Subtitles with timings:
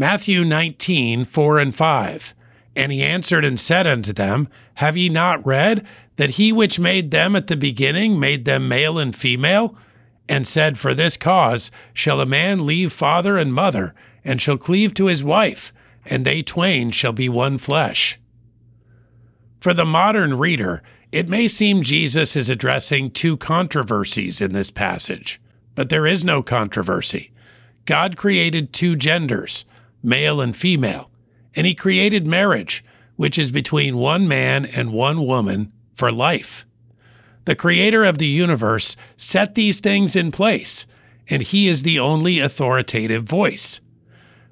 [0.00, 2.34] Matthew 19, 4 and 5.
[2.74, 7.10] And he answered and said unto them, Have ye not read that he which made
[7.10, 9.76] them at the beginning made them male and female?
[10.26, 13.94] And said, For this cause shall a man leave father and mother,
[14.24, 15.70] and shall cleave to his wife,
[16.06, 18.18] and they twain shall be one flesh.
[19.60, 20.82] For the modern reader,
[21.12, 25.42] it may seem Jesus is addressing two controversies in this passage,
[25.74, 27.32] but there is no controversy.
[27.84, 29.66] God created two genders,
[30.02, 31.10] male and female,
[31.54, 32.84] and he created marriage,
[33.16, 36.64] which is between one man and one woman for life.
[37.44, 40.86] The creator of the universe set these things in place,
[41.28, 43.80] and he is the only authoritative voice.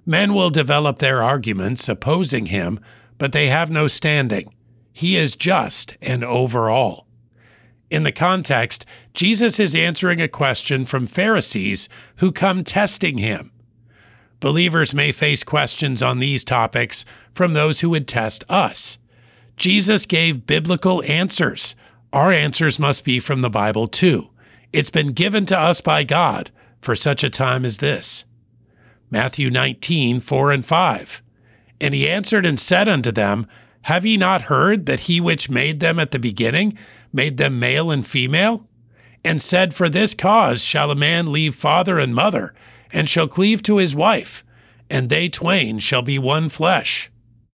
[0.05, 2.80] Men will develop their arguments opposing him,
[3.19, 4.53] but they have no standing.
[4.92, 7.06] He is just and over all.
[7.91, 8.84] In the context,
[9.15, 13.53] Jesus is answering a question from Pharisees who come testing him.
[14.41, 18.98] Believers may face questions on these topics from those who would test us.
[19.56, 21.75] Jesus gave biblical answers.
[22.12, 24.30] Our answers must be from the Bible too.
[24.72, 28.25] It's been given to us by God for such a time as this.
[29.11, 31.23] Matthew 19, 4 and 5.
[31.80, 33.47] And he answered and said unto them,
[33.89, 36.77] have ye not heard that he which made them at the beginning
[37.11, 38.67] made them male and female?
[39.25, 42.55] And said, For this cause shall a man leave father and mother,
[42.92, 44.44] and shall cleave to his wife,
[44.91, 47.11] and they twain shall be one flesh.